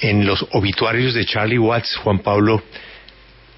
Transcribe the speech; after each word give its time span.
en 0.00 0.26
los 0.26 0.46
obituarios 0.52 1.14
de 1.14 1.24
Charlie 1.24 1.58
Watts, 1.58 1.96
Juan 1.96 2.18
Pablo, 2.18 2.62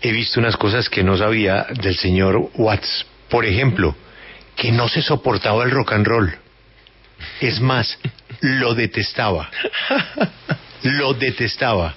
he 0.00 0.12
visto 0.12 0.40
unas 0.40 0.56
cosas 0.56 0.88
que 0.88 1.02
no 1.02 1.16
sabía 1.16 1.66
del 1.80 1.96
señor 1.96 2.50
Watts. 2.54 3.06
Por 3.28 3.44
ejemplo, 3.44 3.94
que 4.54 4.72
no 4.72 4.88
se 4.88 5.02
soportaba 5.02 5.64
el 5.64 5.70
rock 5.70 5.92
and 5.92 6.06
roll. 6.06 6.34
Es 7.40 7.60
más, 7.60 7.98
lo 8.40 8.74
detestaba. 8.74 9.50
Lo 10.82 11.14
detestaba. 11.14 11.94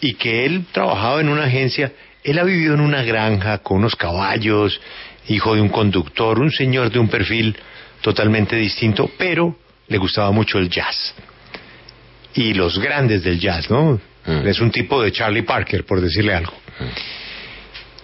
Y 0.00 0.14
que 0.14 0.44
él 0.44 0.66
trabajaba 0.72 1.20
en 1.20 1.28
una 1.28 1.44
agencia, 1.44 1.92
él 2.24 2.38
ha 2.38 2.44
vivido 2.44 2.74
en 2.74 2.80
una 2.80 3.02
granja 3.02 3.58
con 3.58 3.78
unos 3.78 3.96
caballos, 3.96 4.80
hijo 5.28 5.54
de 5.54 5.60
un 5.60 5.68
conductor, 5.68 6.38
un 6.38 6.50
señor 6.50 6.90
de 6.90 6.98
un 6.98 7.08
perfil 7.08 7.56
totalmente 8.00 8.56
distinto, 8.56 9.10
pero 9.16 9.56
le 9.88 9.98
gustaba 9.98 10.30
mucho 10.30 10.58
el 10.58 10.68
jazz. 10.68 11.14
Y 12.34 12.54
los 12.54 12.78
grandes 12.78 13.22
del 13.24 13.38
jazz, 13.40 13.70
¿no? 13.70 14.00
Mm. 14.26 14.46
Es 14.46 14.60
un 14.60 14.70
tipo 14.70 15.02
de 15.02 15.12
Charlie 15.12 15.42
Parker, 15.42 15.84
por 15.84 16.00
decirle 16.00 16.34
algo. 16.34 16.52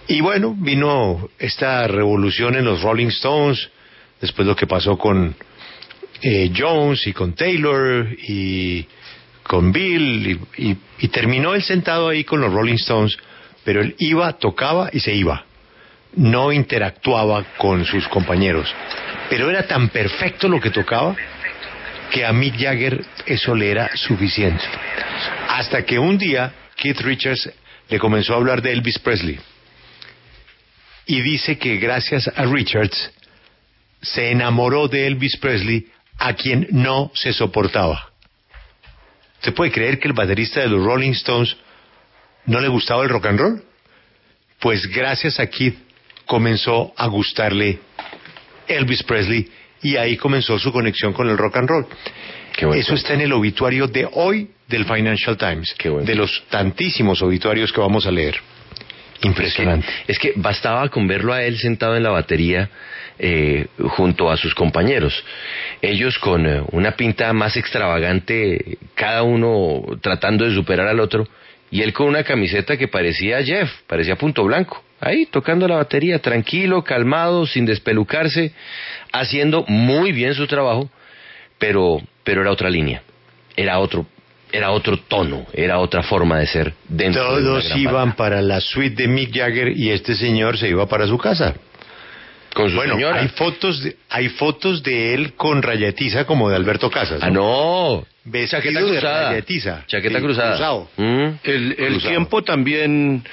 Y 0.07 0.21
bueno, 0.21 0.55
vino 0.57 1.29
esta 1.39 1.87
revolución 1.87 2.55
en 2.55 2.65
los 2.65 2.81
Rolling 2.81 3.07
Stones, 3.07 3.69
después 4.21 4.47
lo 4.47 4.55
que 4.55 4.67
pasó 4.67 4.97
con 4.97 5.35
eh, 6.21 6.51
Jones 6.55 7.05
y 7.07 7.13
con 7.13 7.33
Taylor 7.33 8.07
y 8.27 8.85
con 9.43 9.71
Bill, 9.71 10.39
y, 10.57 10.69
y- 10.69 10.77
y 10.99 11.07
terminó 11.09 11.53
él 11.55 11.61
sentado 11.63 12.09
ahí 12.09 12.23
con 12.23 12.41
los 12.41 12.51
Rolling 12.53 12.75
Stones, 12.75 13.17
pero 13.63 13.81
él 13.81 13.95
iba, 13.99 14.33
tocaba 14.33 14.89
y 14.93 14.99
se 14.99 15.13
iba. 15.13 15.45
No 16.15 16.51
interactuaba 16.51 17.43
con 17.57 17.85
sus 17.85 18.07
compañeros. 18.07 18.73
Pero 19.29 19.49
era 19.49 19.67
tan 19.67 19.89
perfecto 19.89 20.47
lo 20.47 20.59
que 20.59 20.69
tocaba 20.71 21.15
que 22.11 22.25
a 22.25 22.33
Mick 22.33 22.57
Jagger 22.57 23.05
eso 23.25 23.55
le 23.55 23.71
era 23.71 23.95
suficiente. 23.95 24.63
Hasta 25.49 25.83
que 25.85 25.99
un 25.99 26.17
día 26.17 26.53
Keith 26.75 27.01
Richards 27.01 27.49
le 27.89 27.99
comenzó 27.99 28.33
a 28.33 28.37
hablar 28.37 28.61
de 28.61 28.73
Elvis 28.73 28.99
Presley. 28.99 29.39
Y 31.05 31.21
dice 31.21 31.57
que 31.57 31.77
gracias 31.77 32.27
a 32.27 32.45
Richards 32.45 33.11
se 34.01 34.31
enamoró 34.31 34.87
de 34.87 35.07
Elvis 35.07 35.37
Presley 35.37 35.87
a 36.17 36.33
quien 36.33 36.67
no 36.71 37.11
se 37.13 37.33
soportaba. 37.33 38.11
¿Se 39.41 39.51
puede 39.51 39.71
creer 39.71 39.99
que 39.99 40.07
el 40.07 40.13
baterista 40.13 40.61
de 40.61 40.67
los 40.67 40.83
Rolling 40.83 41.11
Stones 41.11 41.55
no 42.45 42.59
le 42.59 42.67
gustaba 42.67 43.03
el 43.03 43.09
rock 43.09 43.27
and 43.27 43.39
roll? 43.39 43.63
Pues 44.59 44.87
gracias 44.87 45.39
a 45.39 45.47
Keith 45.47 45.77
comenzó 46.25 46.93
a 46.97 47.07
gustarle 47.07 47.79
Elvis 48.67 49.03
Presley 49.03 49.49
y 49.81 49.95
ahí 49.97 50.17
comenzó 50.17 50.57
su 50.59 50.71
conexión 50.71 51.13
con 51.13 51.29
el 51.29 51.37
rock 51.37 51.57
and 51.57 51.69
roll. 51.69 51.85
Eso 52.57 52.67
cuento. 52.67 52.93
está 52.95 53.13
en 53.13 53.21
el 53.21 53.33
obituario 53.33 53.87
de 53.87 54.07
hoy 54.11 54.49
del 54.67 54.85
Financial 54.85 55.37
Times, 55.37 55.75
de 56.05 56.15
los 56.15 56.43
tantísimos 56.49 57.21
obituarios 57.21 57.71
que 57.71 57.79
vamos 57.79 58.05
a 58.05 58.11
leer. 58.11 58.35
Impresionante. 59.23 59.87
Es 60.07 60.19
que 60.19 60.33
bastaba 60.35 60.89
con 60.89 61.07
verlo 61.07 61.33
a 61.33 61.43
él 61.43 61.57
sentado 61.57 61.95
en 61.95 62.03
la 62.03 62.11
batería 62.11 62.69
eh, 63.17 63.65
junto 63.89 64.29
a 64.29 64.37
sus 64.37 64.53
compañeros. 64.53 65.23
Ellos 65.81 66.19
con 66.19 66.45
eh, 66.45 66.61
una 66.71 66.91
pinta 66.91 67.33
más 67.33 67.57
extravagante, 67.57 68.77
cada 68.93 69.23
uno 69.23 69.83
tratando 70.01 70.45
de 70.45 70.53
superar 70.53 70.87
al 70.87 70.99
otro, 70.99 71.27
y 71.71 71.81
él 71.81 71.93
con 71.93 72.07
una 72.07 72.23
camiseta 72.23 72.77
que 72.77 72.87
parecía 72.87 73.43
Jeff, 73.43 73.71
parecía 73.87 74.15
punto 74.15 74.43
blanco, 74.43 74.83
ahí 74.99 75.25
tocando 75.25 75.67
la 75.67 75.75
batería, 75.75 76.19
tranquilo, 76.19 76.83
calmado, 76.83 77.45
sin 77.45 77.65
despelucarse, 77.65 78.53
haciendo 79.11 79.63
muy 79.67 80.11
bien 80.11 80.33
su 80.33 80.47
trabajo, 80.47 80.89
pero, 81.59 82.01
pero 82.23 82.41
era 82.41 82.51
otra 82.51 82.69
línea, 82.69 83.01
era 83.55 83.79
otro, 83.79 84.05
era 84.51 84.71
otro 84.71 84.97
tono, 84.97 85.45
era 85.53 85.79
otra 85.79 86.03
forma 86.03 86.39
de 86.39 86.47
ser 86.47 86.73
dentro 86.87 87.35
de 87.35 87.43
Todos 87.43 87.65
gran 87.67 87.79
iban 87.79 87.93
banda. 87.93 88.15
para 88.15 88.41
la 88.41 88.59
suite 88.61 89.03
de 89.03 89.07
Mick 89.07 89.35
Jagger 89.35 89.69
y 89.77 89.89
este 89.91 90.15
señor 90.15 90.57
se 90.57 90.69
iba 90.69 90.85
para 90.87 91.07
su 91.07 91.17
casa. 91.17 91.55
con 92.53 92.69
su 92.71 92.75
Bueno, 92.75 92.95
señora. 92.95 93.19
hay 93.21 93.27
fotos, 93.27 93.83
de, 93.83 93.97
hay 94.09 94.29
fotos 94.29 94.81
de 94.83 95.13
él 95.13 95.33
con 95.33 95.61
rayetiza 95.61 96.25
como 96.25 96.49
de 96.49 96.55
Alberto 96.55 96.89
Casas. 96.89 97.19
Ah, 97.21 97.29
no. 97.29 98.03
Vestido 98.23 98.61
Chaqueta 98.61 98.79
de 98.81 98.85
cruzada. 98.89 99.29
rayetiza. 99.29 99.83
Chaqueta 99.87 100.19
cruzada. 100.19 100.49
cruzado. 100.51 100.89
Mm. 100.97 101.27
El, 101.43 101.71
el 101.71 101.75
Cruzado. 101.75 102.09
tiempo 102.09 102.43
también 102.43 103.23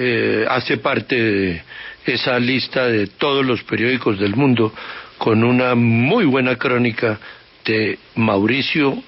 eh, 0.00 0.46
hace 0.48 0.76
parte 0.76 1.20
de 1.20 1.62
esa 2.06 2.38
lista 2.38 2.86
de 2.86 3.08
todos 3.08 3.44
los 3.44 3.64
periódicos 3.64 4.16
del 4.20 4.36
mundo 4.36 4.72
con 5.18 5.42
una 5.42 5.74
muy 5.74 6.24
buena 6.24 6.54
crónica 6.54 7.18
de 7.64 7.98
Mauricio 8.14 9.02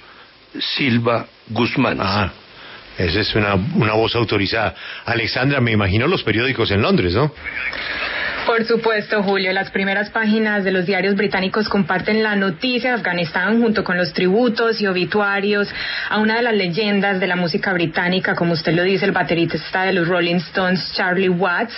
Silva 0.59 1.29
Guzmán. 1.49 1.99
Ah, 2.01 2.33
esa 2.99 3.21
es 3.21 3.35
una, 3.37 3.55
una 3.55 3.93
voz 3.93 4.17
autorizada. 4.17 4.75
Alexandra, 5.05 5.61
me 5.61 5.71
imagino 5.71 6.09
los 6.09 6.25
periódicos 6.25 6.73
en 6.73 6.83
Londres, 6.83 7.15
¿no? 7.15 7.33
Por 8.51 8.65
supuesto, 8.65 9.23
Julio. 9.23 9.53
Las 9.53 9.71
primeras 9.71 10.11
páginas 10.11 10.65
de 10.65 10.73
los 10.73 10.85
diarios 10.85 11.15
británicos 11.15 11.69
comparten 11.69 12.25
la 12.25 12.35
noticia 12.35 12.91
de 12.91 12.97
Afganistán 12.97 13.63
junto 13.63 13.85
con 13.85 13.97
los 13.97 14.13
tributos 14.13 14.81
y 14.81 14.89
obituarios 14.89 15.73
a 16.09 16.19
una 16.19 16.35
de 16.35 16.43
las 16.43 16.55
leyendas 16.55 17.21
de 17.21 17.29
la 17.29 17.37
música 17.37 17.73
británica, 17.73 18.35
como 18.35 18.55
usted 18.55 18.73
lo 18.73 18.83
dice, 18.83 19.05
el 19.05 19.13
baterista 19.13 19.85
de 19.85 19.93
los 19.93 20.09
Rolling 20.09 20.41
Stones, 20.49 20.93
Charlie 20.95 21.29
Watts, 21.29 21.75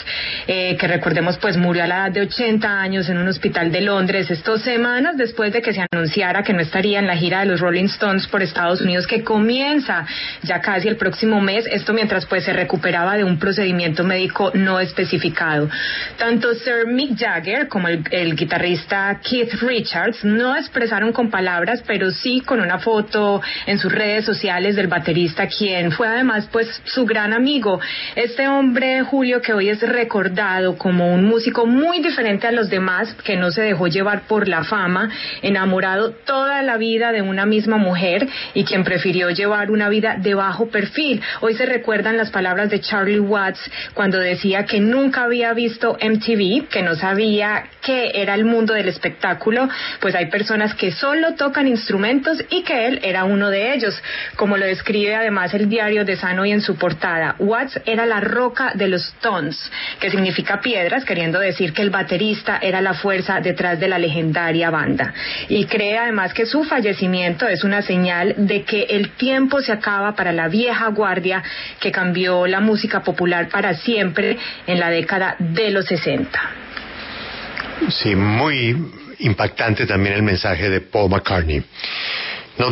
eh, 0.47 0.79
que 0.81 0.89
recordemos 0.89 1.37
pues 1.37 1.59
murió 1.59 1.85
a 1.85 1.87
la 1.87 1.97
edad 1.97 2.13
de 2.13 2.23
80 2.23 2.67
años 2.81 3.07
en 3.11 3.19
un 3.19 3.29
hospital 3.29 3.71
de 3.71 3.83
Londres 3.83 4.31
estos 4.31 4.63
semanas 4.63 5.19
después 5.19 5.53
de 5.53 5.61
que 5.61 5.75
se 5.75 5.85
anunciara 5.93 6.43
que 6.43 6.55
no 6.55 6.61
estaría 6.61 7.01
en 7.01 7.07
la 7.07 7.19
gira 7.19 7.41
de 7.41 7.47
los 7.47 7.61
Rolling 7.61 7.85
Stones 7.85 8.27
por 8.29 8.43
Estados 8.43 8.81
Unidos 8.81 9.07
que 9.07 9.23
comienza 9.23 10.07
ya 10.43 10.63
casi 10.63 10.89
el 10.89 10.97
próximo 10.97 11.39
mes. 11.39 11.67
Esto 11.71 11.93
mientras 11.93 12.25
pues 12.25 12.45
se 12.45 12.55
recuperaba 12.55 13.19
de 13.19 13.25
un 13.25 13.39
procedimiento 13.39 14.05
médico 14.05 14.53
no 14.55 14.81
especificado. 14.81 15.69
Tanto 16.17 16.62
Sir 16.65 16.87
Mick 16.87 17.19
Jagger 17.19 17.69
como 17.69 17.89
el, 17.89 18.37
guitarrista 18.37 19.21
Keith 19.23 19.53
Richards 19.61 20.25
no 20.25 20.57
expresaron 20.57 21.13
con 21.13 21.31
palabras, 21.31 21.83
pero 21.87 22.11
sí 22.11 22.41
con 22.41 22.61
una 22.61 22.79
foto 22.79 23.41
en 23.67 23.79
sus 23.79 23.93
redes 23.93 24.25
sociales 24.25 24.77
del 24.77 24.87
baterista, 24.87 25.47
quien 25.47 25.93
fue 25.93 26.07
además 26.07 26.49
pues 26.53 26.69
su 26.85 27.05
gran 27.05 27.33
amigo. 27.33 27.81
Este 28.15 28.49
hombre, 28.49 29.03
Julio, 29.03 29.41
que 29.41 29.53
hoy 29.53 29.69
es 29.69 29.83
recordado 29.83 30.77
como 30.77 31.13
un 31.13 31.25
músico 31.25 31.67
muy 31.67 32.01
diferente 32.01 32.47
a 32.47 32.53
los 32.53 32.71
demás, 32.71 33.15
que 33.25 33.37
no 33.37 33.51
se 33.51 33.63
dejó 33.63 33.87
llevar 33.89 34.23
por 34.23 34.49
la 34.49 34.65
fama, 34.65 35.11
enamorado 35.43 36.11
toda 36.11 36.63
la 36.63 36.77
vida 36.77 37.13
de 37.13 37.23
una 37.23 37.47
misma 37.47 37.77
mujer 37.77 38.29
y 38.55 38.65
quien 38.65 38.85
prefirió 38.85 39.31
llevar 39.31 39.71
una 39.71 39.89
vida 39.89 40.17
de 40.19 40.35
bajo 40.35 40.69
perfil. 40.69 41.21
Hoy 41.41 41.55
se 41.55 41.67
recuerdan 41.67 42.17
las 42.17 42.31
palabras 42.31 42.71
de 42.71 42.81
Charlie 42.81 43.21
Watts 43.21 43.71
cuando 43.95 44.19
decía 44.19 44.65
que 44.65 44.81
nunca 44.81 45.25
había 45.25 45.53
visto 45.55 45.97
MTV, 46.01 46.52
que 46.61 46.83
no 46.83 46.95
sabía 46.95 47.65
qué 47.83 48.13
era 48.15 48.35
el 48.35 48.45
mundo 48.45 48.75
del 48.75 48.89
espectáculo, 48.89 49.69
pues 50.01 50.15
hay 50.15 50.27
personas 50.27 50.75
que 50.75 50.93
solo 50.93 51.35
tocan 51.35 51.67
instrumentos 51.67 52.45
y 52.51 52.63
que 52.63 52.87
él 52.87 53.01
era 53.03 53.25
uno 53.25 53.51
de 53.51 53.75
ellos, 53.75 54.01
como 54.37 54.57
lo 54.57 54.67
describe 54.67 55.15
además 55.15 55.55
el 55.55 55.69
diario 55.69 56.05
de 56.05 56.17
San 56.17 56.39
hoy 56.39 56.53
en 56.53 56.61
su 56.61 56.77
portada. 56.77 57.35
Watts 57.39 57.81
era 57.87 58.07
la 58.07 58.21
roca 58.21 58.73
de 58.75 58.89
los 58.89 59.03
Stones, 59.15 59.71
que 59.99 60.11
significa 60.11 60.61
piedras, 60.61 61.05
queriendo 61.05 61.39
decir 61.39 61.73
que 61.73 61.83
el 61.83 61.91
baterista 61.91 62.59
era 62.63 62.81
la 62.81 62.95
fuerza 62.95 63.41
detrás 63.41 63.81
de 63.81 63.89
la 63.89 63.99
legendaria 63.99 64.71
banda. 64.71 65.13
Y 65.49 65.65
cree 65.67 65.99
además 65.99 66.35
que 66.35 66.47
su 66.47 66.65
fallecimiento 66.65 67.49
es 67.49 67.65
una 67.65 67.83
señal 67.83 68.35
de 68.37 68.63
que 68.63 68.83
el 68.91 69.11
tiempo 69.11 69.61
se 69.61 69.73
acaba 69.73 70.15
para 70.15 70.33
la 70.33 70.49
vieja 70.49 70.89
guardia 70.89 71.43
que 71.81 71.91
cambió 71.91 72.47
la 72.47 72.61
música 72.61 73.01
popular 73.03 73.49
para 73.49 73.75
siempre 73.75 74.39
en 74.67 74.79
la 74.79 74.91
década 74.91 75.37
de 75.39 75.71
los 75.71 75.87
60. 75.87 76.42
Sí, 77.91 78.15
muy 78.15 78.77
impactante 79.19 79.87
también 79.87 80.15
el 80.15 80.23
mensaje 80.23 80.69
de 80.69 80.81
Paul 80.81 81.11
McCartney. 81.11 81.63